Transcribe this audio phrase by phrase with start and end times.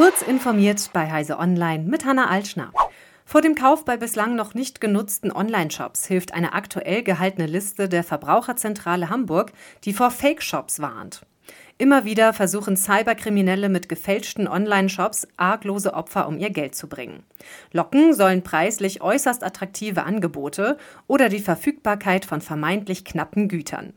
[0.00, 2.72] Kurz informiert bei Heise Online mit Hanna Altschner.
[3.26, 8.02] Vor dem Kauf bei bislang noch nicht genutzten Online-Shops hilft eine aktuell gehaltene Liste der
[8.02, 9.52] Verbraucherzentrale Hamburg,
[9.84, 11.26] die vor Fake-Shops warnt.
[11.76, 17.22] Immer wieder versuchen Cyberkriminelle mit gefälschten Online-Shops arglose Opfer um ihr Geld zu bringen.
[17.70, 20.78] Locken sollen preislich äußerst attraktive Angebote
[21.08, 23.92] oder die Verfügbarkeit von vermeintlich knappen Gütern.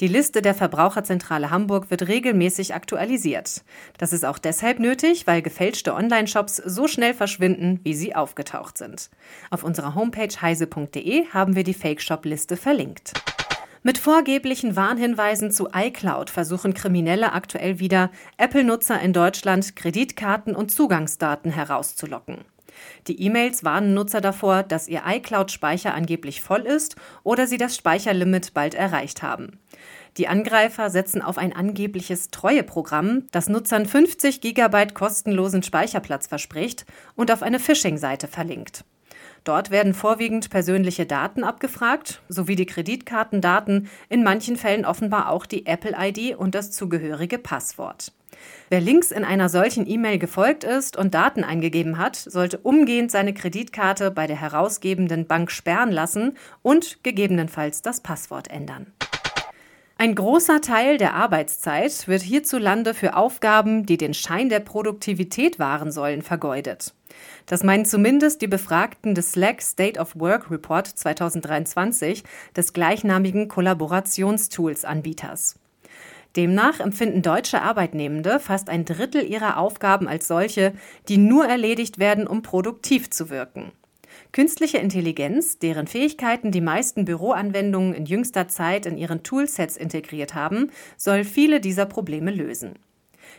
[0.00, 3.64] Die Liste der Verbraucherzentrale Hamburg wird regelmäßig aktualisiert.
[3.98, 9.10] Das ist auch deshalb nötig, weil gefälschte Online-Shops so schnell verschwinden, wie sie aufgetaucht sind.
[9.50, 13.12] Auf unserer Homepage heise.de haben wir die Fake-Shop-Liste verlinkt.
[13.86, 21.52] Mit vorgeblichen Warnhinweisen zu iCloud versuchen Kriminelle aktuell wieder, Apple-Nutzer in Deutschland Kreditkarten und Zugangsdaten
[21.52, 22.38] herauszulocken.
[23.06, 28.54] Die E-Mails warnen Nutzer davor, dass ihr iCloud-Speicher angeblich voll ist oder sie das Speicherlimit
[28.54, 29.58] bald erreicht haben.
[30.16, 37.30] Die Angreifer setzen auf ein angebliches Treueprogramm, das Nutzern 50 GB kostenlosen Speicherplatz verspricht und
[37.30, 38.84] auf eine Phishing-Seite verlinkt.
[39.46, 45.66] Dort werden vorwiegend persönliche Daten abgefragt, sowie die Kreditkartendaten, in manchen Fällen offenbar auch die
[45.66, 48.10] Apple-ID und das zugehörige Passwort.
[48.70, 53.34] Wer links in einer solchen E-Mail gefolgt ist und Daten eingegeben hat, sollte umgehend seine
[53.34, 58.88] Kreditkarte bei der herausgebenden Bank sperren lassen und gegebenenfalls das Passwort ändern.
[59.98, 65.90] Ein großer Teil der Arbeitszeit wird hierzulande für Aufgaben, die den Schein der Produktivität wahren
[65.90, 66.92] sollen, vergeudet.
[67.46, 72.24] Das meinen zumindest die Befragten des Slack State of Work Report 2023
[72.54, 75.58] des gleichnamigen Kollaborationstools Anbieters.
[76.36, 80.74] Demnach empfinden deutsche Arbeitnehmende fast ein Drittel ihrer Aufgaben als solche,
[81.08, 83.72] die nur erledigt werden, um produktiv zu wirken.
[84.32, 90.70] Künstliche Intelligenz, deren Fähigkeiten die meisten Büroanwendungen in jüngster Zeit in ihren Toolsets integriert haben,
[90.96, 92.74] soll viele dieser Probleme lösen.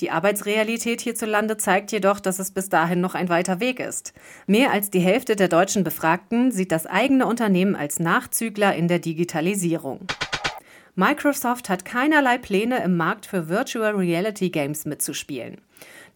[0.00, 4.12] Die Arbeitsrealität hierzulande zeigt jedoch, dass es bis dahin noch ein weiter Weg ist.
[4.46, 8.98] Mehr als die Hälfte der deutschen Befragten sieht das eigene Unternehmen als Nachzügler in der
[8.98, 10.06] Digitalisierung.
[10.94, 15.60] Microsoft hat keinerlei Pläne, im Markt für Virtual Reality Games mitzuspielen.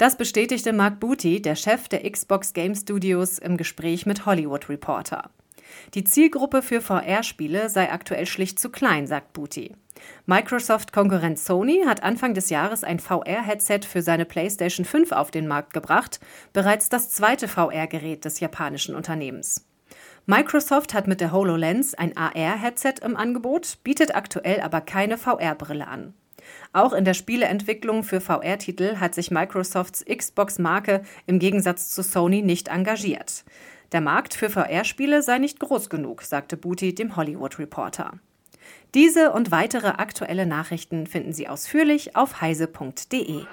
[0.00, 5.28] Das bestätigte Mark Booty, der Chef der Xbox Game Studios, im Gespräch mit Hollywood Reporter.
[5.92, 9.76] Die Zielgruppe für VR-Spiele sei aktuell schlicht zu klein, sagt Booty.
[10.24, 15.74] Microsoft-Konkurrent Sony hat Anfang des Jahres ein VR-Headset für seine PlayStation 5 auf den Markt
[15.74, 16.18] gebracht,
[16.54, 19.66] bereits das zweite VR-Gerät des japanischen Unternehmens.
[20.24, 26.14] Microsoft hat mit der HoloLens ein AR-Headset im Angebot, bietet aktuell aber keine VR-Brille an.
[26.72, 32.68] Auch in der Spieleentwicklung für VR-Titel hat sich Microsofts Xbox-Marke im Gegensatz zu Sony nicht
[32.68, 33.44] engagiert.
[33.92, 38.12] Der Markt für VR-Spiele sei nicht groß genug, sagte Booty dem Hollywood Reporter.
[38.94, 43.44] Diese und weitere aktuelle Nachrichten finden Sie ausführlich auf heise.de.